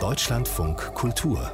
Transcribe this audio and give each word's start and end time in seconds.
Deutschlandfunk 0.00 0.94
Kultur 0.94 1.52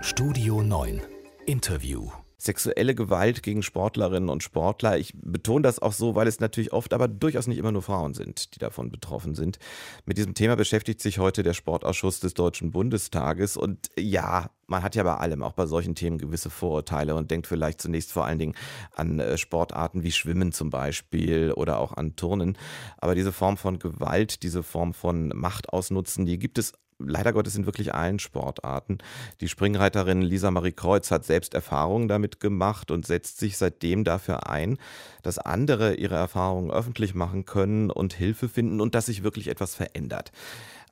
Studio 0.00 0.62
9 0.62 1.02
Interview 1.46 2.10
sexuelle 2.40 2.94
Gewalt 2.94 3.42
gegen 3.42 3.62
Sportlerinnen 3.62 4.30
und 4.30 4.42
Sportler. 4.42 4.98
Ich 4.98 5.12
betone 5.14 5.62
das 5.62 5.78
auch 5.78 5.92
so, 5.92 6.14
weil 6.14 6.26
es 6.26 6.40
natürlich 6.40 6.72
oft, 6.72 6.94
aber 6.94 7.06
durchaus 7.06 7.46
nicht 7.46 7.58
immer 7.58 7.70
nur 7.70 7.82
Frauen 7.82 8.14
sind, 8.14 8.54
die 8.54 8.58
davon 8.58 8.90
betroffen 8.90 9.34
sind. 9.34 9.58
Mit 10.06 10.16
diesem 10.16 10.34
Thema 10.34 10.56
beschäftigt 10.56 11.02
sich 11.02 11.18
heute 11.18 11.42
der 11.42 11.52
Sportausschuss 11.52 12.18
des 12.18 12.32
Deutschen 12.32 12.70
Bundestages. 12.70 13.58
Und 13.58 13.90
ja, 13.98 14.50
man 14.66 14.82
hat 14.82 14.94
ja 14.94 15.02
bei 15.02 15.16
allem, 15.16 15.42
auch 15.42 15.52
bei 15.52 15.66
solchen 15.66 15.94
Themen, 15.94 16.16
gewisse 16.16 16.48
Vorurteile 16.48 17.14
und 17.14 17.30
denkt 17.30 17.46
vielleicht 17.46 17.82
zunächst 17.82 18.10
vor 18.10 18.24
allen 18.24 18.38
Dingen 18.38 18.54
an 18.94 19.20
äh, 19.20 19.36
Sportarten 19.36 20.02
wie 20.02 20.12
Schwimmen 20.12 20.52
zum 20.52 20.70
Beispiel 20.70 21.52
oder 21.52 21.78
auch 21.78 21.92
an 21.92 22.16
Turnen. 22.16 22.56
Aber 22.96 23.14
diese 23.14 23.32
Form 23.32 23.58
von 23.58 23.78
Gewalt, 23.78 24.42
diese 24.42 24.62
Form 24.62 24.94
von 24.94 25.28
Machtausnutzen, 25.28 26.24
die 26.24 26.38
gibt 26.38 26.56
es 26.56 26.72
leider 27.00 27.32
Gottes 27.32 27.56
in 27.56 27.66
wirklich 27.66 27.94
allen 27.94 28.18
Sportarten. 28.18 28.98
Die 29.40 29.48
Springreiterin 29.48 30.22
Lisa 30.22 30.50
Marie 30.50 30.72
Kreuz 30.72 31.10
hat 31.10 31.24
selbst 31.24 31.54
Erfahrungen 31.54 32.08
damit 32.08 32.40
gemacht 32.40 32.90
und 32.90 33.06
setzt 33.06 33.38
sich 33.38 33.56
seitdem 33.56 34.04
dafür 34.04 34.48
ein, 34.48 34.78
dass 35.22 35.38
andere 35.38 35.94
ihre 35.94 36.16
Erfahrungen 36.16 36.70
öffentlich 36.70 37.14
machen 37.14 37.44
können 37.44 37.90
und 37.90 38.14
Hilfe 38.14 38.48
finden 38.48 38.80
und 38.80 38.94
dass 38.94 39.06
sich 39.06 39.22
wirklich 39.22 39.48
etwas 39.48 39.74
verändert. 39.74 40.32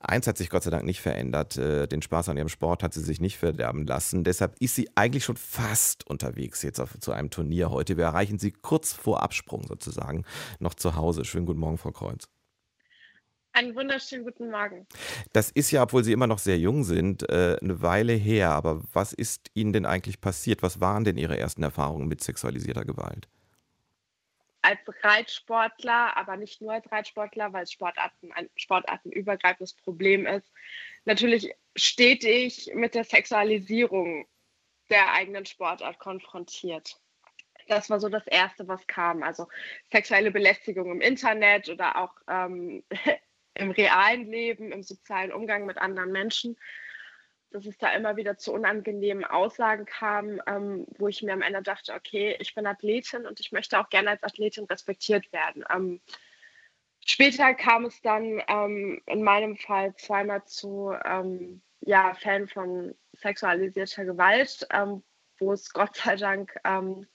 Eins 0.01 0.27
hat 0.27 0.37
sich 0.37 0.49
Gott 0.49 0.63
sei 0.63 0.69
Dank 0.69 0.85
nicht 0.85 1.01
verändert. 1.01 1.57
Äh, 1.57 1.87
den 1.87 2.01
Spaß 2.01 2.29
an 2.29 2.37
ihrem 2.37 2.47
Sport 2.47 2.83
hat 2.83 2.93
sie 2.93 3.01
sich 3.01 3.19
nicht 3.19 3.37
verderben 3.37 3.85
lassen. 3.85 4.23
Deshalb 4.23 4.55
ist 4.59 4.75
sie 4.75 4.89
eigentlich 4.95 5.25
schon 5.25 5.35
fast 5.35 6.07
unterwegs 6.07 6.61
jetzt 6.63 6.79
auf, 6.79 6.97
zu 6.99 7.11
einem 7.11 7.29
Turnier 7.29 7.69
heute. 7.69 7.97
Wir 7.97 8.05
erreichen 8.05 8.39
sie 8.39 8.51
kurz 8.51 8.93
vor 8.93 9.21
Absprung 9.21 9.67
sozusagen 9.67 10.23
noch 10.59 10.73
zu 10.73 10.95
Hause. 10.95 11.25
Schönen 11.25 11.45
guten 11.45 11.59
Morgen, 11.59 11.77
Frau 11.77 11.91
Kreuz. 11.91 12.29
Einen 13.59 13.75
wunderschönen 13.75 14.23
guten 14.23 14.51
Morgen. 14.51 14.87
Das 15.33 15.51
ist 15.51 15.69
ja, 15.71 15.83
obwohl 15.83 16.01
Sie 16.05 16.13
immer 16.13 16.27
noch 16.27 16.39
sehr 16.39 16.57
jung 16.57 16.85
sind, 16.85 17.27
äh, 17.27 17.57
eine 17.61 17.81
Weile 17.81 18.13
her. 18.13 18.51
Aber 18.51 18.81
was 18.93 19.11
ist 19.11 19.51
Ihnen 19.53 19.73
denn 19.73 19.85
eigentlich 19.85 20.21
passiert? 20.21 20.63
Was 20.63 20.79
waren 20.79 21.03
denn 21.03 21.17
Ihre 21.17 21.37
ersten 21.37 21.61
Erfahrungen 21.61 22.07
mit 22.07 22.23
sexualisierter 22.23 22.85
Gewalt? 22.85 23.27
Als 24.61 24.79
Reitsportler, 25.03 26.15
aber 26.15 26.37
nicht 26.37 26.61
nur 26.61 26.71
als 26.71 26.89
Reitsportler, 26.89 27.51
weil 27.51 27.63
es 27.63 27.73
Sportarten, 27.73 28.31
ein 28.31 28.49
sportartenübergreifendes 28.55 29.73
Problem 29.73 30.25
ist, 30.25 30.49
natürlich 31.03 31.53
stetig 31.75 32.71
mit 32.73 32.95
der 32.95 33.03
Sexualisierung 33.03 34.25
der 34.89 35.11
eigenen 35.11 35.45
Sportart 35.45 35.99
konfrontiert. 35.99 36.97
Das 37.67 37.89
war 37.89 37.99
so 37.99 38.07
das 38.07 38.25
Erste, 38.25 38.69
was 38.69 38.87
kam. 38.87 39.21
Also 39.21 39.49
sexuelle 39.91 40.31
Belästigung 40.31 40.89
im 40.93 41.01
Internet 41.01 41.67
oder 41.67 41.97
auch 41.97 42.13
ähm, 42.29 42.85
im 43.59 43.71
realen 43.71 44.29
Leben, 44.29 44.71
im 44.71 44.83
sozialen 44.83 45.31
Umgang 45.31 45.65
mit 45.65 45.77
anderen 45.77 46.11
Menschen, 46.11 46.57
dass 47.51 47.65
es 47.65 47.77
da 47.77 47.91
immer 47.93 48.15
wieder 48.15 48.37
zu 48.37 48.53
unangenehmen 48.53 49.25
Aussagen 49.25 49.85
kam, 49.85 50.41
ähm, 50.45 50.85
wo 50.97 51.07
ich 51.07 51.23
mir 51.23 51.33
am 51.33 51.41
Ende 51.41 51.61
dachte, 51.61 51.93
okay, 51.93 52.35
ich 52.39 52.53
bin 52.53 52.67
Athletin 52.67 53.25
und 53.25 53.39
ich 53.39 53.51
möchte 53.51 53.79
auch 53.79 53.89
gerne 53.89 54.11
als 54.11 54.23
Athletin 54.23 54.65
respektiert 54.65 55.31
werden. 55.33 55.63
Ähm, 55.73 56.01
später 57.05 57.53
kam 57.55 57.85
es 57.85 58.01
dann 58.01 58.41
ähm, 58.47 59.01
in 59.07 59.23
meinem 59.23 59.57
Fall 59.57 59.95
zweimal 59.95 60.45
zu 60.45 60.93
ähm, 61.05 61.61
ja, 61.81 62.13
Fällen 62.13 62.47
von 62.47 62.95
sexualisierter 63.13 64.05
Gewalt, 64.05 64.67
ähm, 64.71 65.03
wo 65.39 65.53
es 65.53 65.73
Gott 65.73 65.95
sei 65.95 66.17
Dank 66.17 66.55
ähm, 66.63 67.07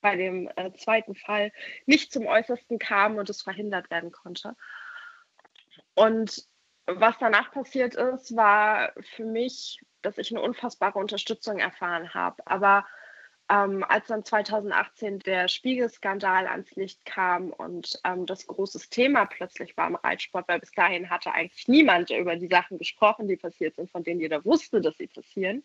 bei 0.00 0.16
dem 0.16 0.48
äh, 0.56 0.72
zweiten 0.74 1.14
Fall 1.14 1.52
nicht 1.86 2.12
zum 2.12 2.26
Äußersten 2.26 2.78
kam 2.78 3.16
und 3.16 3.28
es 3.28 3.42
verhindert 3.42 3.90
werden 3.90 4.12
konnte. 4.12 4.54
Und 5.98 6.46
was 6.86 7.16
danach 7.18 7.50
passiert 7.50 7.96
ist, 7.96 8.36
war 8.36 8.92
für 9.16 9.24
mich, 9.24 9.80
dass 10.00 10.16
ich 10.16 10.30
eine 10.30 10.40
unfassbare 10.40 10.96
Unterstützung 10.96 11.58
erfahren 11.58 12.14
habe. 12.14 12.40
Aber 12.46 12.86
ähm, 13.50 13.82
als 13.82 14.06
dann 14.06 14.24
2018 14.24 15.18
der 15.18 15.48
Spiegelskandal 15.48 16.46
ans 16.46 16.70
Licht 16.76 17.04
kam 17.04 17.50
und 17.50 17.98
ähm, 18.04 18.26
das 18.26 18.46
großes 18.46 18.90
Thema 18.90 19.26
plötzlich 19.26 19.76
war 19.76 19.88
im 19.88 19.96
Reitsport, 19.96 20.46
weil 20.46 20.60
bis 20.60 20.70
dahin 20.70 21.10
hatte 21.10 21.32
eigentlich 21.32 21.66
niemand 21.66 22.10
über 22.10 22.36
die 22.36 22.46
Sachen 22.46 22.78
gesprochen, 22.78 23.26
die 23.26 23.36
passiert 23.36 23.74
sind, 23.74 23.90
von 23.90 24.04
denen 24.04 24.20
jeder 24.20 24.44
wusste, 24.44 24.80
dass 24.80 24.96
sie 24.98 25.08
passieren. 25.08 25.64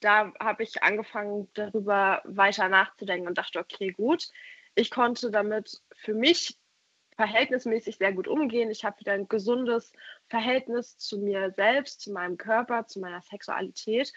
Da 0.00 0.32
habe 0.40 0.64
ich 0.64 0.82
angefangen, 0.82 1.48
darüber 1.54 2.22
weiter 2.24 2.68
nachzudenken 2.68 3.28
und 3.28 3.38
dachte, 3.38 3.60
okay, 3.60 3.92
gut, 3.92 4.30
ich 4.74 4.90
konnte 4.90 5.30
damit 5.30 5.80
für 5.94 6.14
mich 6.14 6.58
verhältnismäßig 7.18 7.96
sehr 7.96 8.12
gut 8.12 8.28
umgehen. 8.28 8.70
Ich 8.70 8.84
habe 8.84 9.00
wieder 9.00 9.12
ein 9.12 9.26
gesundes 9.28 9.92
Verhältnis 10.28 10.96
zu 10.98 11.18
mir 11.18 11.50
selbst, 11.50 12.00
zu 12.00 12.12
meinem 12.12 12.36
Körper, 12.38 12.86
zu 12.86 13.00
meiner 13.00 13.20
Sexualität. 13.22 14.12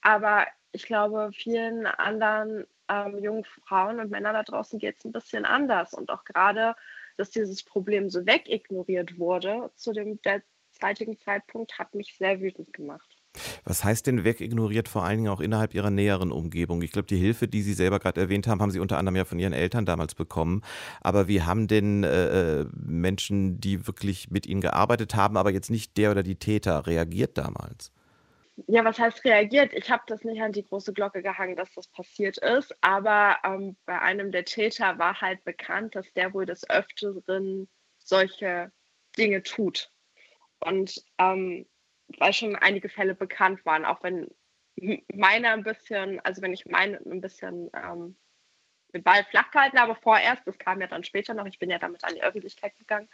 Aber 0.00 0.46
ich 0.72 0.86
glaube, 0.86 1.30
vielen 1.34 1.86
anderen 1.86 2.66
ähm, 2.88 3.22
jungen 3.22 3.44
Frauen 3.44 4.00
und 4.00 4.10
Männern 4.10 4.32
da 4.32 4.42
draußen 4.42 4.78
geht 4.78 4.96
es 4.96 5.04
ein 5.04 5.12
bisschen 5.12 5.44
anders. 5.44 5.92
Und 5.92 6.10
auch 6.10 6.24
gerade, 6.24 6.74
dass 7.18 7.28
dieses 7.30 7.62
Problem 7.62 8.08
so 8.08 8.24
wegignoriert 8.24 9.18
wurde 9.18 9.70
zu 9.74 9.92
dem 9.92 10.18
derzeitigen 10.22 11.18
Zeitpunkt, 11.18 11.78
hat 11.78 11.94
mich 11.94 12.16
sehr 12.16 12.40
wütend 12.40 12.72
gemacht. 12.72 13.15
Was 13.64 13.84
heißt 13.84 14.06
denn 14.06 14.24
wegignoriert, 14.24 14.88
vor 14.88 15.04
allen 15.04 15.18
Dingen 15.18 15.32
auch 15.32 15.40
innerhalb 15.40 15.74
Ihrer 15.74 15.90
näheren 15.90 16.32
Umgebung? 16.32 16.82
Ich 16.82 16.92
glaube, 16.92 17.06
die 17.06 17.16
Hilfe, 17.16 17.48
die 17.48 17.62
Sie 17.62 17.74
selber 17.74 17.98
gerade 17.98 18.20
erwähnt 18.20 18.46
haben, 18.46 18.60
haben 18.60 18.70
Sie 18.70 18.80
unter 18.80 18.98
anderem 18.98 19.16
ja 19.16 19.24
von 19.24 19.38
Ihren 19.38 19.52
Eltern 19.52 19.86
damals 19.86 20.14
bekommen. 20.14 20.62
Aber 21.00 21.28
wie 21.28 21.42
haben 21.42 21.68
denn 21.68 22.04
äh, 22.04 22.60
äh, 22.60 22.66
Menschen, 22.74 23.60
die 23.60 23.86
wirklich 23.86 24.30
mit 24.30 24.46
Ihnen 24.46 24.60
gearbeitet 24.60 25.14
haben, 25.14 25.36
aber 25.36 25.50
jetzt 25.50 25.70
nicht 25.70 25.96
der 25.96 26.10
oder 26.10 26.22
die 26.22 26.36
Täter, 26.36 26.86
reagiert 26.86 27.38
damals? 27.38 27.92
Ja, 28.68 28.84
was 28.84 28.98
heißt 28.98 29.22
reagiert? 29.24 29.74
Ich 29.74 29.90
habe 29.90 30.02
das 30.06 30.24
nicht 30.24 30.40
an 30.40 30.52
die 30.52 30.64
große 30.64 30.94
Glocke 30.94 31.22
gehangen, 31.22 31.56
dass 31.56 31.72
das 31.74 31.88
passiert 31.88 32.38
ist, 32.38 32.74
aber 32.80 33.36
ähm, 33.44 33.76
bei 33.84 34.00
einem 34.00 34.32
der 34.32 34.46
Täter 34.46 34.98
war 34.98 35.20
halt 35.20 35.44
bekannt, 35.44 35.94
dass 35.94 36.10
der 36.14 36.32
wohl 36.32 36.46
des 36.46 36.68
Öfteren 36.70 37.68
solche 37.98 38.72
Dinge 39.18 39.42
tut. 39.42 39.90
Und 40.60 41.04
ähm, 41.18 41.66
weil 42.18 42.32
schon 42.32 42.56
einige 42.56 42.88
Fälle 42.88 43.14
bekannt 43.14 43.64
waren, 43.64 43.84
auch 43.84 44.02
wenn 44.02 44.28
meine 45.12 45.50
ein 45.50 45.62
bisschen, 45.62 46.20
also 46.20 46.42
wenn 46.42 46.52
ich 46.52 46.66
meine 46.66 46.98
ein 46.98 47.20
bisschen 47.20 47.70
ähm, 47.74 48.16
den 48.92 49.02
Ball 49.02 49.24
flach 49.24 49.50
gehalten 49.50 49.78
habe 49.78 49.94
vorerst, 49.94 50.46
das 50.46 50.58
kam 50.58 50.80
ja 50.80 50.86
dann 50.86 51.04
später 51.04 51.34
noch, 51.34 51.46
ich 51.46 51.58
bin 51.58 51.70
ja 51.70 51.78
damit 51.78 52.04
an 52.04 52.14
die 52.14 52.22
Öffentlichkeit 52.22 52.76
gegangen, 52.76 53.08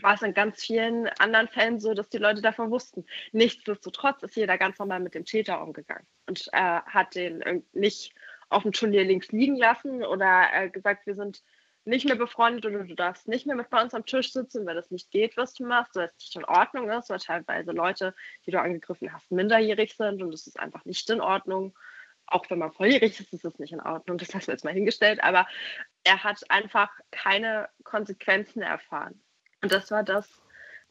war 0.00 0.14
es 0.14 0.22
in 0.22 0.34
ganz 0.34 0.64
vielen 0.64 1.08
anderen 1.18 1.48
Fällen 1.48 1.78
so, 1.78 1.94
dass 1.94 2.08
die 2.08 2.18
Leute 2.18 2.42
davon 2.42 2.70
wussten. 2.70 3.04
Nichtsdestotrotz 3.32 4.22
ist 4.22 4.36
jeder 4.36 4.56
ganz 4.58 4.78
normal 4.78 5.00
mit 5.00 5.14
dem 5.14 5.24
Täter 5.24 5.62
umgegangen 5.62 6.06
und 6.26 6.48
äh, 6.52 6.80
hat 6.86 7.14
den 7.14 7.64
nicht 7.72 8.14
auf 8.48 8.62
dem 8.62 8.72
Turnier 8.72 9.04
links 9.04 9.30
liegen 9.30 9.56
lassen 9.56 10.02
oder 10.04 10.48
äh, 10.52 10.70
gesagt, 10.70 11.06
wir 11.06 11.14
sind 11.14 11.42
nicht 11.84 12.04
mehr 12.06 12.16
befreundet 12.16 12.66
oder 12.66 12.84
du 12.84 12.94
darfst 12.94 13.26
nicht 13.26 13.46
mehr 13.46 13.56
mit 13.56 13.70
bei 13.70 13.82
uns 13.82 13.94
am 13.94 14.04
Tisch 14.04 14.32
sitzen, 14.32 14.66
weil 14.66 14.74
das 14.74 14.90
nicht 14.90 15.10
geht, 15.10 15.36
was 15.36 15.54
du 15.54 15.64
machst, 15.64 15.96
weil 15.96 16.08
es 16.08 16.18
nicht 16.18 16.36
in 16.36 16.44
Ordnung 16.44 16.90
ist, 16.90 17.08
weil 17.08 17.18
teilweise 17.18 17.72
Leute, 17.72 18.14
die 18.46 18.50
du 18.50 18.60
angegriffen 18.60 19.12
hast, 19.12 19.30
minderjährig 19.30 19.96
sind 19.96 20.22
und 20.22 20.34
es 20.34 20.46
ist 20.46 20.60
einfach 20.60 20.84
nicht 20.84 21.08
in 21.10 21.20
Ordnung. 21.20 21.76
Auch 22.26 22.48
wenn 22.48 22.58
man 22.58 22.72
volljährig 22.72 23.18
ist, 23.18 23.32
ist 23.32 23.44
es 23.44 23.58
nicht 23.58 23.72
in 23.72 23.80
Ordnung, 23.80 24.18
das 24.18 24.34
hast 24.34 24.46
du 24.46 24.52
jetzt 24.52 24.64
mal 24.64 24.74
hingestellt, 24.74 25.22
aber 25.22 25.48
er 26.04 26.22
hat 26.22 26.48
einfach 26.50 26.90
keine 27.10 27.68
Konsequenzen 27.82 28.62
erfahren. 28.62 29.20
Und 29.62 29.72
das 29.72 29.90
war 29.90 30.04
das, 30.04 30.28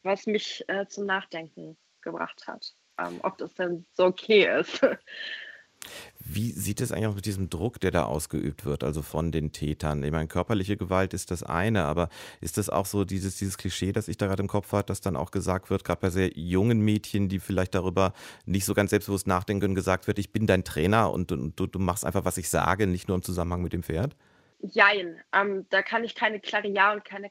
was 0.04 0.26
mich 0.26 0.64
äh, 0.68 0.86
zum 0.88 1.06
Nachdenken 1.06 1.78
gebracht 2.02 2.48
hat, 2.48 2.74
ähm, 2.98 3.20
ob 3.24 3.38
das 3.38 3.54
denn 3.54 3.86
so 3.94 4.06
okay 4.06 4.60
ist. 4.60 4.82
Wie 6.32 6.52
sieht 6.52 6.80
es 6.80 6.92
eigentlich 6.92 7.08
aus 7.08 7.16
mit 7.16 7.26
diesem 7.26 7.50
Druck, 7.50 7.80
der 7.80 7.90
da 7.90 8.04
ausgeübt 8.04 8.64
wird, 8.64 8.84
also 8.84 9.02
von 9.02 9.32
den 9.32 9.52
Tätern? 9.52 10.04
Ich 10.04 10.12
meine, 10.12 10.28
körperliche 10.28 10.78
Gewalt 10.78 11.16
ist 11.16 11.32
das 11.32 11.42
eine, 11.42 11.86
aber 11.86 12.10
ist 12.40 12.60
das 12.60 12.70
auch 12.70 12.86
so 12.86 13.04
dieses, 13.04 13.38
dieses 13.38 13.58
Klischee, 13.58 13.92
das 13.92 14.08
ich 14.08 14.18
da 14.18 14.28
gerade 14.28 14.44
im 14.44 14.48
Kopf 14.48 14.72
habe, 14.72 14.84
dass 14.84 15.02
dann 15.02 15.16
auch 15.16 15.32
gesagt 15.32 15.72
wird, 15.72 15.84
gerade 15.84 16.02
bei 16.02 16.12
sehr 16.12 16.38
jungen 16.38 16.82
Mädchen, 16.82 17.30
die 17.30 17.40
vielleicht 17.40 17.74
darüber 17.74 18.14
nicht 18.46 18.66
so 18.66 18.76
ganz 18.76 18.92
selbstbewusst 18.92 19.26
nachdenken, 19.26 19.74
gesagt 19.74 20.06
wird, 20.06 20.20
ich 20.20 20.32
bin 20.32 20.46
dein 20.46 20.64
Trainer 20.64 21.12
und, 21.12 21.32
und 21.32 21.60
du, 21.60 21.66
du 21.66 21.80
machst 21.80 22.06
einfach, 22.06 22.26
was 22.26 22.38
ich 22.38 22.50
sage, 22.50 22.86
nicht 22.86 23.08
nur 23.08 23.18
im 23.18 23.24
Zusammenhang 23.24 23.64
mit 23.64 23.74
dem 23.74 23.82
Pferd? 23.82 24.16
Jein, 24.62 25.24
ähm, 25.32 25.66
da 25.70 25.82
kann 25.82 26.04
ich 26.04 26.16
keine 26.16 26.42
klare 26.42 26.68
Ja 26.68 26.92
und 26.92 27.06
keine 27.06 27.30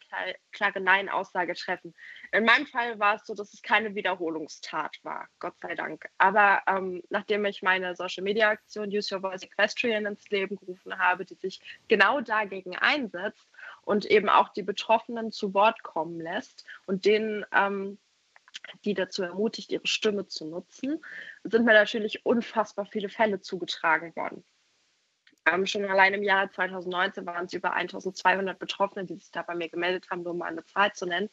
klare 0.50 0.80
Nein-Aussage 0.80 1.54
treffen. 1.54 1.94
In 2.32 2.46
meinem 2.46 2.66
Fall 2.66 2.98
war 2.98 3.16
es 3.16 3.26
so, 3.26 3.34
dass 3.34 3.52
es 3.52 3.60
keine 3.60 3.94
Wiederholungstat 3.94 4.98
war, 5.02 5.28
Gott 5.38 5.54
sei 5.60 5.74
Dank. 5.74 6.08
Aber 6.16 6.62
ähm, 6.66 7.02
nachdem 7.10 7.44
ich 7.44 7.60
meine 7.60 7.94
Social-Media-Aktion 7.94 8.88
Use 8.88 9.14
Your 9.14 9.20
Voice 9.20 9.42
Equestrian 9.42 10.06
ins 10.06 10.30
Leben 10.30 10.56
gerufen 10.56 10.98
habe, 10.98 11.26
die 11.26 11.34
sich 11.34 11.60
genau 11.86 12.22
dagegen 12.22 12.76
einsetzt 12.78 13.46
und 13.82 14.06
eben 14.06 14.30
auch 14.30 14.48
die 14.48 14.62
Betroffenen 14.62 15.30
zu 15.30 15.52
Wort 15.52 15.82
kommen 15.82 16.20
lässt 16.20 16.64
und 16.86 17.04
denen 17.04 17.44
ähm, 17.52 17.98
die 18.84 18.94
dazu 18.94 19.22
ermutigt, 19.22 19.70
ihre 19.70 19.86
Stimme 19.86 20.26
zu 20.26 20.46
nutzen, 20.46 21.04
sind 21.44 21.66
mir 21.66 21.74
natürlich 21.74 22.24
unfassbar 22.24 22.86
viele 22.86 23.10
Fälle 23.10 23.40
zugetragen 23.40 24.16
worden. 24.16 24.44
Schon 25.66 25.84
allein 25.84 26.14
im 26.14 26.22
Jahr 26.22 26.50
2019 26.50 27.26
waren 27.26 27.46
es 27.46 27.52
über 27.52 27.72
1200 27.72 28.58
Betroffene, 28.58 29.04
die 29.04 29.16
sich 29.16 29.30
da 29.30 29.42
bei 29.42 29.54
mir 29.54 29.68
gemeldet 29.68 30.08
haben, 30.10 30.22
nur 30.22 30.32
um 30.32 30.38
mal 30.38 30.46
eine 30.46 30.64
Zahl 30.64 30.92
zu 30.92 31.06
nennen. 31.06 31.30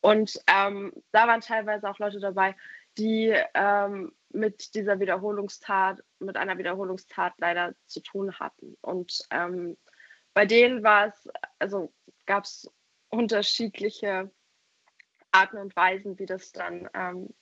Und 0.00 0.38
ähm, 0.46 0.92
da 1.12 1.28
waren 1.28 1.40
teilweise 1.40 1.88
auch 1.88 1.98
Leute 1.98 2.20
dabei, 2.20 2.56
die 2.96 3.34
ähm, 3.54 4.12
mit 4.30 4.74
dieser 4.74 5.00
Wiederholungstat, 5.00 6.02
mit 6.18 6.36
einer 6.36 6.58
Wiederholungstat 6.58 7.34
leider 7.38 7.74
zu 7.86 8.00
tun 8.00 8.38
hatten. 8.38 8.76
Und 8.80 9.20
ähm, 9.30 9.76
bei 10.34 10.46
denen 10.46 10.82
war 10.82 11.08
es, 11.08 11.28
also 11.58 11.92
gab 12.26 12.44
es 12.44 12.70
unterschiedliche 13.08 14.30
Arten 15.32 15.58
und 15.58 15.76
Weisen, 15.76 16.18
wie 16.18 16.26
das 16.26 16.52
dann, 16.52 16.88
ähm, 16.94 17.34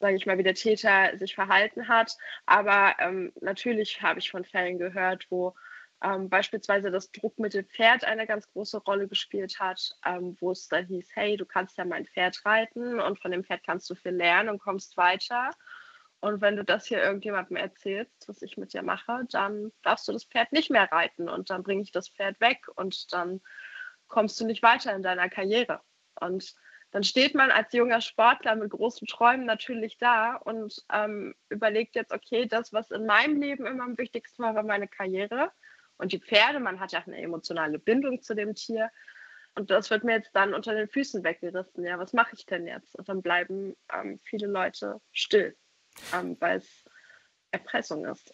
sage 0.00 0.16
ich 0.16 0.26
mal, 0.26 0.38
wie 0.38 0.42
der 0.42 0.54
Täter 0.54 1.16
sich 1.18 1.34
verhalten 1.34 1.88
hat. 1.88 2.16
Aber 2.46 2.94
ähm, 2.98 3.32
natürlich 3.40 4.02
habe 4.02 4.18
ich 4.18 4.30
von 4.30 4.44
Fällen 4.44 4.78
gehört, 4.78 5.26
wo 5.30 5.54
ähm, 6.02 6.28
beispielsweise 6.28 6.90
das 6.90 7.10
Druckmittel 7.12 7.64
Pferd 7.64 8.04
eine 8.04 8.26
ganz 8.26 8.50
große 8.52 8.78
Rolle 8.78 9.08
gespielt 9.08 9.58
hat, 9.58 9.96
ähm, 10.04 10.36
wo 10.40 10.50
es 10.50 10.68
dann 10.68 10.86
hieß, 10.86 11.08
hey, 11.14 11.36
du 11.36 11.46
kannst 11.46 11.78
ja 11.78 11.84
mein 11.84 12.06
Pferd 12.06 12.44
reiten 12.44 13.00
und 13.00 13.20
von 13.20 13.30
dem 13.30 13.44
Pferd 13.44 13.64
kannst 13.64 13.88
du 13.88 13.94
viel 13.94 14.12
lernen 14.12 14.50
und 14.50 14.58
kommst 14.58 14.96
weiter. 14.96 15.50
Und 16.20 16.40
wenn 16.40 16.56
du 16.56 16.64
das 16.64 16.86
hier 16.86 17.02
irgendjemandem 17.02 17.56
erzählst, 17.56 18.28
was 18.28 18.42
ich 18.42 18.56
mit 18.56 18.72
dir 18.72 18.82
mache, 18.82 19.26
dann 19.30 19.72
darfst 19.82 20.08
du 20.08 20.12
das 20.12 20.24
Pferd 20.24 20.52
nicht 20.52 20.70
mehr 20.70 20.90
reiten 20.90 21.28
und 21.28 21.50
dann 21.50 21.62
bringe 21.62 21.82
ich 21.82 21.92
das 21.92 22.08
Pferd 22.08 22.40
weg 22.40 22.66
und 22.76 23.12
dann 23.12 23.40
kommst 24.08 24.40
du 24.40 24.46
nicht 24.46 24.62
weiter 24.62 24.94
in 24.94 25.02
deiner 25.02 25.28
Karriere. 25.28 25.80
Und 26.20 26.54
dann 26.94 27.04
steht 27.04 27.34
man 27.34 27.50
als 27.50 27.72
junger 27.72 28.00
Sportler 28.00 28.54
mit 28.54 28.70
großen 28.70 29.06
Träumen 29.06 29.44
natürlich 29.44 29.98
da 29.98 30.36
und 30.36 30.82
ähm, 30.90 31.34
überlegt 31.50 31.96
jetzt, 31.96 32.12
okay, 32.12 32.46
das, 32.46 32.72
was 32.72 32.90
in 32.90 33.04
meinem 33.04 33.40
Leben 33.40 33.66
immer 33.66 33.84
am 33.84 33.98
wichtigsten 33.98 34.42
war, 34.42 34.54
war 34.54 34.62
meine 34.62 34.88
Karriere 34.88 35.50
und 35.98 36.12
die 36.12 36.20
Pferde. 36.20 36.60
Man 36.60 36.80
hat 36.80 36.92
ja 36.92 37.02
eine 37.04 37.20
emotionale 37.20 37.78
Bindung 37.78 38.22
zu 38.22 38.34
dem 38.34 38.54
Tier. 38.54 38.90
Und 39.56 39.70
das 39.70 39.90
wird 39.90 40.04
mir 40.04 40.14
jetzt 40.14 40.34
dann 40.34 40.54
unter 40.54 40.74
den 40.74 40.88
Füßen 40.88 41.22
weggerissen. 41.22 41.84
Ja, 41.84 41.98
was 41.98 42.12
mache 42.12 42.34
ich 42.34 42.46
denn 42.46 42.66
jetzt? 42.66 42.96
Und 42.96 43.08
dann 43.08 43.22
bleiben 43.22 43.76
ähm, 43.92 44.18
viele 44.24 44.46
Leute 44.46 45.00
still 45.12 45.56
ähm, 46.12 46.36
weil 46.40 46.58
es 46.58 46.84
Erpressung 47.50 48.06
ist. 48.06 48.32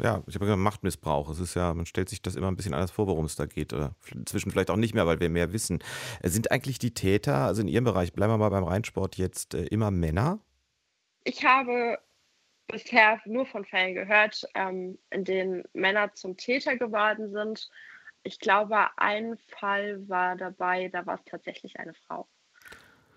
Ja, 0.00 0.22
ich 0.26 0.34
habe 0.34 0.46
gesagt, 0.46 0.58
Machtmissbrauch. 0.58 1.28
Es 1.28 1.38
ist 1.38 1.54
ja, 1.54 1.74
man 1.74 1.84
stellt 1.84 2.08
sich 2.08 2.22
das 2.22 2.34
immer 2.34 2.48
ein 2.48 2.56
bisschen 2.56 2.72
anders 2.72 2.90
vor, 2.90 3.06
worum 3.06 3.26
es 3.26 3.36
da 3.36 3.44
geht. 3.44 3.72
Oder 3.72 3.94
inzwischen 4.12 4.50
vielleicht 4.50 4.70
auch 4.70 4.76
nicht 4.76 4.94
mehr, 4.94 5.06
weil 5.06 5.20
wir 5.20 5.28
mehr 5.28 5.52
wissen. 5.52 5.82
Sind 6.22 6.50
eigentlich 6.50 6.78
die 6.78 6.94
Täter, 6.94 7.36
also 7.36 7.60
in 7.60 7.68
Ihrem 7.68 7.84
Bereich, 7.84 8.12
bleiben 8.12 8.32
wir 8.32 8.38
mal 8.38 8.48
beim 8.48 8.64
Reinsport 8.64 9.16
jetzt, 9.16 9.54
äh, 9.54 9.64
immer 9.66 9.90
Männer? 9.90 10.40
Ich 11.24 11.44
habe 11.44 11.98
bisher 12.68 13.20
nur 13.26 13.44
von 13.44 13.66
Fällen 13.66 13.94
gehört, 13.94 14.48
ähm, 14.54 14.98
in 15.10 15.24
denen 15.24 15.64
Männer 15.74 16.14
zum 16.14 16.38
Täter 16.38 16.76
geworden 16.76 17.30
sind. 17.30 17.68
Ich 18.22 18.38
glaube, 18.38 18.88
ein 18.96 19.36
Fall 19.58 20.08
war 20.08 20.36
dabei, 20.36 20.88
da 20.88 21.04
war 21.04 21.16
es 21.16 21.24
tatsächlich 21.24 21.78
eine 21.78 21.92
Frau. 21.92 22.26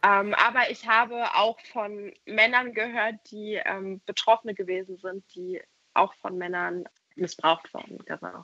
Ähm, 0.03 0.33
aber 0.35 0.69
ich 0.69 0.87
habe 0.87 1.23
auch 1.35 1.59
von 1.71 2.13
Männern 2.25 2.73
gehört, 2.73 3.15
die 3.31 3.59
ähm, 3.65 4.01
Betroffene 4.05 4.53
gewesen 4.53 4.97
sind, 4.97 5.23
die 5.33 5.61
auch 5.95 6.13
von 6.15 6.37
Männern 6.37 6.85
missbraucht 7.15 7.73
wurden. 7.73 7.97
Genau. 8.05 8.43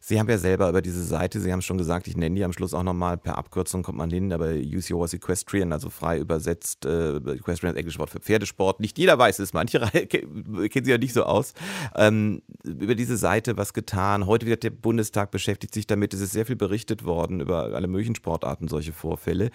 Sie 0.00 0.18
haben 0.18 0.28
ja 0.28 0.38
selber 0.38 0.68
über 0.68 0.82
diese 0.82 1.02
Seite, 1.02 1.40
Sie 1.40 1.52
haben 1.52 1.62
schon 1.62 1.78
gesagt, 1.78 2.06
ich 2.06 2.16
nenne 2.16 2.36
die 2.36 2.44
am 2.44 2.52
Schluss 2.52 2.74
auch 2.74 2.82
nochmal, 2.82 3.18
per 3.18 3.36
Abkürzung 3.36 3.82
kommt 3.82 3.98
man 3.98 4.10
hin, 4.10 4.32
aber 4.32 4.52
Use 4.52 4.90
Yours 4.90 5.12
Equestrian, 5.12 5.72
also 5.72 5.90
frei 5.90 6.18
übersetzt, 6.18 6.84
äh, 6.84 7.16
Equestrian 7.16 7.74
ist 7.74 7.78
englisches 7.78 7.98
Wort 7.98 8.10
für 8.10 8.20
Pferdesport. 8.20 8.80
Nicht 8.80 8.98
jeder 8.98 9.18
weiß 9.18 9.40
es, 9.40 9.52
manche 9.52 9.80
kennen 10.08 10.84
sie 10.84 10.90
ja 10.90 10.98
nicht 10.98 11.12
so 11.12 11.24
aus. 11.24 11.54
Ähm, 11.96 12.42
über 12.64 12.94
diese 12.94 13.16
Seite 13.16 13.56
was 13.56 13.72
getan. 13.72 14.26
Heute 14.26 14.46
wird 14.46 14.62
der 14.62 14.70
Bundestag 14.70 15.30
beschäftigt 15.30 15.74
sich 15.74 15.86
damit, 15.86 16.14
es 16.14 16.20
ist 16.20 16.32
sehr 16.32 16.46
viel 16.46 16.56
berichtet 16.56 17.04
worden 17.04 17.40
über 17.40 17.74
alle 17.74 17.88
möglichen 17.88 18.14
Sportarten, 18.14 18.68
solche 18.68 18.92
Vorfälle. 18.92 19.50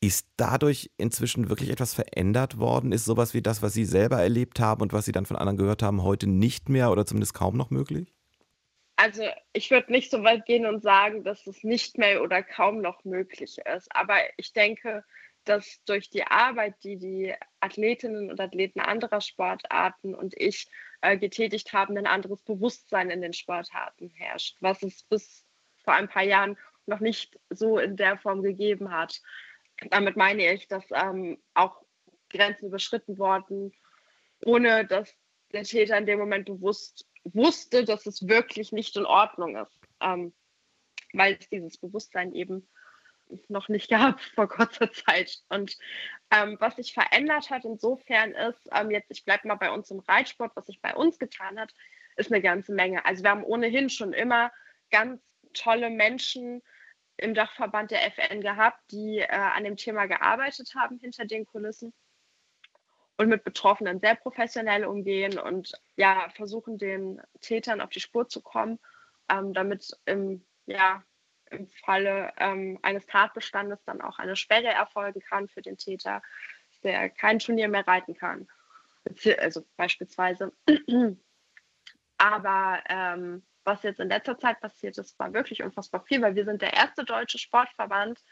Ist 0.00 0.28
dadurch 0.36 0.90
inzwischen 0.98 1.48
wirklich 1.48 1.70
etwas 1.70 1.94
verändert 1.94 2.58
worden? 2.58 2.92
Ist 2.92 3.06
sowas 3.06 3.32
wie 3.32 3.42
das, 3.42 3.62
was 3.62 3.72
Sie 3.72 3.84
selber 3.84 4.20
erlebt 4.20 4.60
haben 4.60 4.82
und 4.82 4.92
was 4.92 5.06
Sie 5.06 5.12
dann 5.12 5.26
von 5.26 5.36
anderen 5.36 5.56
gehört 5.56 5.82
haben, 5.82 6.02
heute 6.02 6.26
nicht 6.26 6.68
mehr 6.68 6.90
oder 6.90 7.06
zumindest 7.06 7.34
kaum 7.34 7.56
noch 7.56 7.70
möglich? 7.70 8.12
Also 8.96 9.24
ich 9.52 9.70
würde 9.70 9.90
nicht 9.90 10.10
so 10.10 10.22
weit 10.22 10.46
gehen 10.46 10.66
und 10.66 10.82
sagen, 10.82 11.24
dass 11.24 11.46
es 11.46 11.64
nicht 11.64 11.98
mehr 11.98 12.22
oder 12.22 12.42
kaum 12.42 12.80
noch 12.80 13.04
möglich 13.04 13.58
ist. 13.58 13.94
Aber 13.94 14.16
ich 14.36 14.52
denke, 14.52 15.04
dass 15.44 15.82
durch 15.84 16.10
die 16.10 16.24
Arbeit, 16.24 16.74
die 16.84 16.96
die 16.96 17.34
Athletinnen 17.60 18.30
und 18.30 18.40
Athleten 18.40 18.80
anderer 18.80 19.20
Sportarten 19.20 20.14
und 20.14 20.34
ich 20.36 20.68
äh, 21.00 21.18
getätigt 21.18 21.72
haben, 21.72 21.96
ein 21.98 22.06
anderes 22.06 22.42
Bewusstsein 22.42 23.10
in 23.10 23.20
den 23.20 23.32
Sportarten 23.32 24.10
herrscht, 24.14 24.56
was 24.60 24.82
es 24.82 25.02
bis 25.02 25.44
vor 25.84 25.94
ein 25.94 26.08
paar 26.08 26.22
Jahren 26.22 26.56
noch 26.86 27.00
nicht 27.00 27.38
so 27.50 27.78
in 27.78 27.96
der 27.96 28.16
Form 28.18 28.42
gegeben 28.42 28.90
hat. 28.90 29.20
Damit 29.90 30.16
meine 30.16 30.52
ich, 30.52 30.68
dass 30.68 30.84
ähm, 30.90 31.42
auch 31.54 31.82
Grenzen 32.30 32.66
überschritten 32.66 33.18
wurden, 33.18 33.72
ohne 34.44 34.86
dass 34.86 35.14
der 35.52 35.64
Täter 35.64 35.98
in 35.98 36.06
dem 36.06 36.18
Moment 36.18 36.46
bewusst 36.46 37.06
wusste, 37.24 37.84
dass 37.84 38.06
es 38.06 38.28
wirklich 38.28 38.72
nicht 38.72 38.96
in 38.96 39.06
Ordnung 39.06 39.56
ist, 39.56 39.78
ähm, 40.00 40.34
weil 41.12 41.36
es 41.40 41.48
dieses 41.48 41.78
Bewusstsein 41.78 42.34
eben 42.34 42.68
noch 43.48 43.68
nicht 43.68 43.88
gab 43.90 44.20
vor 44.20 44.48
kurzer 44.48 44.92
Zeit. 44.92 45.42
Und 45.48 45.76
ähm, 46.30 46.56
was 46.60 46.76
sich 46.76 46.92
verändert 46.92 47.50
hat 47.50 47.64
insofern 47.64 48.32
ist, 48.32 48.68
ähm, 48.72 48.90
jetzt, 48.90 49.10
ich 49.10 49.24
bleibe 49.24 49.48
mal 49.48 49.54
bei 49.54 49.70
uns 49.70 49.90
im 49.90 50.00
Reitsport, 50.00 50.54
was 50.54 50.66
sich 50.66 50.80
bei 50.80 50.94
uns 50.94 51.18
getan 51.18 51.58
hat, 51.58 51.72
ist 52.16 52.30
eine 52.30 52.42
ganze 52.42 52.72
Menge. 52.72 53.04
Also 53.04 53.24
wir 53.24 53.30
haben 53.30 53.44
ohnehin 53.44 53.90
schon 53.90 54.12
immer 54.12 54.52
ganz 54.90 55.22
tolle 55.52 55.90
Menschen 55.90 56.62
im 57.16 57.34
Dachverband 57.34 57.90
der 57.90 58.04
FN 58.06 58.40
gehabt, 58.40 58.80
die 58.90 59.18
äh, 59.18 59.28
an 59.28 59.64
dem 59.64 59.76
Thema 59.76 60.06
gearbeitet 60.06 60.74
haben 60.74 60.98
hinter 60.98 61.24
den 61.24 61.46
Kulissen 61.46 61.92
und 63.16 63.28
mit 63.28 63.44
Betroffenen 63.44 64.00
sehr 64.00 64.16
professionell 64.16 64.84
umgehen 64.84 65.38
und 65.38 65.72
ja, 65.96 66.28
versuchen 66.34 66.78
den 66.78 67.20
Tätern 67.40 67.80
auf 67.80 67.90
die 67.90 68.00
Spur 68.00 68.28
zu 68.28 68.40
kommen, 68.40 68.80
ähm, 69.28 69.52
damit 69.52 69.96
im, 70.04 70.44
ja, 70.66 71.04
im 71.50 71.68
Falle 71.84 72.32
ähm, 72.38 72.78
eines 72.82 73.06
Tatbestandes 73.06 73.84
dann 73.84 74.00
auch 74.00 74.18
eine 74.18 74.34
Sperre 74.34 74.68
erfolgen 74.68 75.20
kann 75.20 75.48
für 75.48 75.62
den 75.62 75.76
Täter, 75.76 76.22
der 76.82 77.08
kein 77.10 77.38
Turnier 77.38 77.68
mehr 77.68 77.86
reiten 77.86 78.14
kann. 78.14 78.48
Also 79.38 79.64
beispielsweise. 79.76 80.52
Aber 82.18 82.82
ähm, 82.88 83.44
was 83.64 83.82
jetzt 83.82 84.00
in 84.00 84.08
letzter 84.08 84.38
Zeit 84.38 84.60
passiert 84.60 84.98
ist, 84.98 85.18
war 85.18 85.32
wirklich 85.32 85.62
unfassbar 85.62 86.02
viel, 86.04 86.22
weil 86.22 86.34
wir 86.34 86.44
sind 86.44 86.62
der 86.62 86.74
erste 86.74 87.04
deutsche 87.04 87.38
Sportverband, 87.38 88.22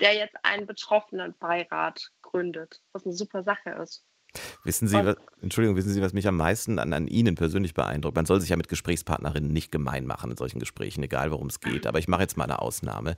der 0.00 0.14
jetzt 0.14 0.36
einen 0.42 0.66
Betroffenenbeirat 0.66 2.10
gründet, 2.22 2.80
was 2.92 3.04
eine 3.04 3.14
super 3.14 3.42
Sache 3.42 3.70
ist. 3.70 4.04
Wissen 4.64 4.88
Sie, 4.88 4.96
was, 4.96 5.16
Entschuldigung, 5.40 5.76
wissen 5.76 5.92
Sie, 5.92 6.02
was 6.02 6.12
mich 6.12 6.28
am 6.28 6.36
meisten 6.36 6.78
an, 6.78 6.92
an 6.92 7.06
Ihnen 7.06 7.34
persönlich 7.34 7.74
beeindruckt? 7.74 8.16
Man 8.16 8.26
soll 8.26 8.40
sich 8.40 8.50
ja 8.50 8.56
mit 8.56 8.68
Gesprächspartnerinnen 8.68 9.52
nicht 9.52 9.72
gemein 9.72 10.06
machen 10.06 10.30
in 10.30 10.36
solchen 10.36 10.58
Gesprächen, 10.58 11.02
egal 11.02 11.30
worum 11.30 11.48
es 11.48 11.60
geht. 11.60 11.86
Aber 11.86 11.98
ich 11.98 12.08
mache 12.08 12.22
jetzt 12.22 12.36
mal 12.36 12.44
eine 12.44 12.60
Ausnahme. 12.60 13.16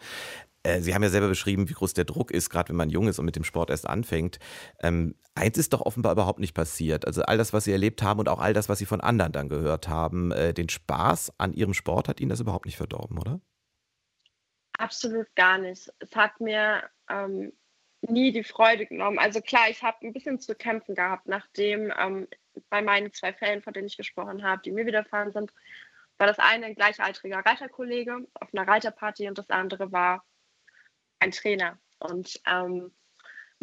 Äh, 0.62 0.80
Sie 0.80 0.94
haben 0.94 1.02
ja 1.02 1.08
selber 1.08 1.28
beschrieben, 1.28 1.68
wie 1.68 1.74
groß 1.74 1.94
der 1.94 2.04
Druck 2.04 2.30
ist, 2.30 2.50
gerade 2.50 2.68
wenn 2.70 2.76
man 2.76 2.90
jung 2.90 3.08
ist 3.08 3.18
und 3.18 3.24
mit 3.24 3.36
dem 3.36 3.44
Sport 3.44 3.70
erst 3.70 3.88
anfängt. 3.88 4.38
Ähm, 4.82 5.14
eins 5.34 5.58
ist 5.58 5.72
doch 5.72 5.80
offenbar 5.80 6.12
überhaupt 6.12 6.38
nicht 6.38 6.54
passiert. 6.54 7.06
Also 7.06 7.22
all 7.22 7.38
das, 7.38 7.52
was 7.52 7.64
Sie 7.64 7.72
erlebt 7.72 8.02
haben 8.02 8.20
und 8.20 8.28
auch 8.28 8.40
all 8.40 8.52
das, 8.52 8.68
was 8.68 8.78
Sie 8.78 8.86
von 8.86 9.00
anderen 9.00 9.32
dann 9.32 9.48
gehört 9.48 9.88
haben, 9.88 10.32
äh, 10.32 10.54
den 10.54 10.68
Spaß 10.68 11.32
an 11.38 11.52
Ihrem 11.52 11.74
Sport 11.74 12.08
hat 12.08 12.20
Ihnen 12.20 12.30
das 12.30 12.40
überhaupt 12.40 12.66
nicht 12.66 12.76
verdorben, 12.76 13.18
oder? 13.18 13.40
Absolut 14.78 15.26
gar 15.34 15.58
nicht. 15.58 15.92
Es 15.98 16.16
hat 16.16 16.40
mir 16.40 16.82
ähm, 17.10 17.52
nie 18.02 18.32
die 18.32 18.44
Freude 18.44 18.86
genommen. 18.86 19.18
Also 19.18 19.40
klar, 19.40 19.68
ich 19.68 19.82
habe 19.82 20.06
ein 20.06 20.12
bisschen 20.12 20.40
zu 20.40 20.54
kämpfen 20.54 20.94
gehabt, 20.94 21.26
nachdem 21.26 21.92
ähm, 21.98 22.28
bei 22.68 22.82
meinen 22.82 23.12
zwei 23.12 23.32
Fällen, 23.32 23.62
von 23.62 23.72
denen 23.72 23.86
ich 23.86 23.96
gesprochen 23.96 24.42
habe, 24.42 24.62
die 24.62 24.72
mir 24.72 24.86
widerfahren 24.86 25.32
sind, 25.32 25.52
war 26.18 26.26
das 26.26 26.38
eine 26.38 26.66
ein 26.66 26.74
gleichaltriger 26.74 27.38
Reiterkollege 27.38 28.26
auf 28.34 28.48
einer 28.52 28.68
Reiterparty 28.68 29.28
und 29.28 29.38
das 29.38 29.50
andere 29.50 29.92
war 29.92 30.24
ein 31.18 31.30
Trainer. 31.30 31.78
Und 31.98 32.40
ähm, 32.46 32.92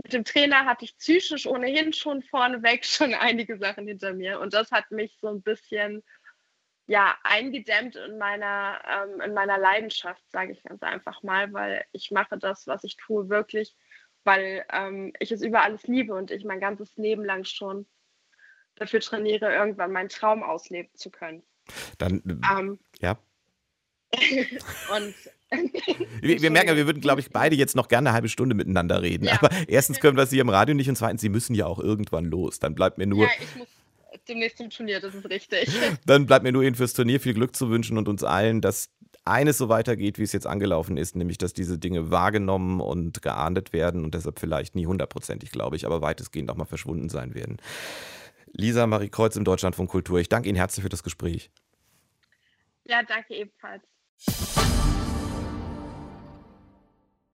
mit 0.03 0.13
dem 0.13 0.23
Trainer 0.23 0.65
hatte 0.65 0.85
ich 0.85 0.97
psychisch 0.97 1.47
ohnehin 1.47 1.93
schon 1.93 2.21
vorneweg 2.21 2.85
schon 2.85 3.13
einige 3.19 3.57
Sachen 3.57 3.87
hinter 3.87 4.13
mir. 4.13 4.39
Und 4.39 4.53
das 4.53 4.71
hat 4.71 4.91
mich 4.91 5.17
so 5.19 5.27
ein 5.27 5.41
bisschen 5.41 6.03
ja, 6.87 7.17
eingedämmt 7.23 7.97
in 7.97 8.17
meiner, 8.17 8.81
ähm, 8.87 9.19
in 9.21 9.33
meiner 9.33 9.57
Leidenschaft, 9.57 10.23
sage 10.31 10.53
ich 10.53 10.63
ganz 10.63 10.81
einfach 10.83 11.21
mal, 11.21 11.51
weil 11.51 11.85
ich 11.91 12.11
mache 12.11 12.37
das, 12.37 12.65
was 12.65 12.83
ich 12.85 12.95
tue, 12.95 13.27
wirklich 13.27 13.75
weil 14.27 14.65
ähm, 14.71 15.13
ich 15.19 15.31
es 15.31 15.41
über 15.41 15.63
alles 15.63 15.87
liebe 15.87 16.13
und 16.13 16.29
ich 16.31 16.43
mein 16.43 16.59
ganzes 16.59 16.95
Leben 16.97 17.23
lang 17.23 17.45
schon 17.45 17.85
dafür 18.75 18.99
trainiere, 18.99 19.53
irgendwann 19.53 19.91
meinen 19.91 20.09
Traum 20.09 20.43
ausleben 20.43 20.91
zu 20.93 21.09
können. 21.09 21.41
Dann, 21.97 22.21
ähm, 22.51 22.77
ja. 22.99 23.17
und 24.95 25.15
wir, 26.21 26.41
wir, 26.41 26.51
merken 26.51 26.69
ja, 26.69 26.75
wir 26.75 26.85
würden, 26.85 27.01
glaube 27.01 27.21
ich, 27.21 27.29
beide 27.29 27.55
jetzt 27.55 27.75
noch 27.75 27.87
gerne 27.87 28.09
eine 28.09 28.13
halbe 28.15 28.27
Stunde 28.27 28.53
miteinander 28.53 29.01
reden. 29.01 29.25
Ja. 29.25 29.39
Aber 29.41 29.49
erstens 29.67 30.01
können 30.01 30.17
wir 30.17 30.25
sie 30.25 30.39
im 30.39 30.49
Radio 30.49 30.75
nicht 30.75 30.89
und 30.89 30.97
zweitens, 30.97 31.21
sie 31.21 31.29
müssen 31.29 31.55
ja 31.55 31.65
auch 31.65 31.79
irgendwann 31.79 32.25
los. 32.25 32.59
Dann 32.59 32.75
bleibt 32.75 32.97
mir 32.97 33.07
nur. 33.07 33.23
Ja, 33.23 33.31
ich 33.39 33.55
muss 33.55 33.67
demnächst 34.27 34.57
zum 34.57 34.69
Turnier, 34.69 34.99
das 34.99 35.15
ist 35.15 35.29
richtig. 35.29 35.69
Dann 36.05 36.25
bleibt 36.25 36.43
mir 36.43 36.51
nur 36.51 36.63
Ihnen 36.63 36.75
fürs 36.75 36.93
Turnier 36.93 37.19
viel 37.19 37.33
Glück 37.33 37.55
zu 37.55 37.69
wünschen 37.69 37.97
und 37.97 38.07
uns 38.07 38.23
allen, 38.23 38.61
dass 38.61 38.89
eines 39.27 39.57
so 39.57 39.69
weitergeht, 39.69 40.17
wie 40.17 40.23
es 40.23 40.33
jetzt 40.33 40.47
angelaufen 40.47 40.97
ist, 40.97 41.15
nämlich 41.15 41.37
dass 41.37 41.53
diese 41.53 41.77
Dinge 41.77 42.11
wahrgenommen 42.11 42.81
und 42.81 43.21
geahndet 43.21 43.73
werden 43.73 44.03
und 44.03 44.13
deshalb 44.13 44.39
vielleicht 44.39 44.75
nie 44.75 44.87
hundertprozentig, 44.87 45.51
glaube 45.51 45.75
ich, 45.75 45.85
aber 45.85 46.01
weitestgehend 46.01 46.49
auch 46.49 46.55
mal 46.55 46.65
verschwunden 46.65 47.09
sein 47.09 47.35
werden. 47.35 47.57
Lisa 48.51 48.87
Marie 48.87 49.09
Kreuz 49.09 49.35
im 49.35 49.43
Deutschlandfunk 49.43 49.89
Kultur, 49.89 50.19
ich 50.19 50.29
danke 50.29 50.49
Ihnen 50.49 50.57
herzlich 50.57 50.83
für 50.83 50.89
das 50.89 51.03
Gespräch. 51.03 51.51
Ja, 52.85 53.03
danke 53.03 53.35
ebenfalls. 53.35 53.83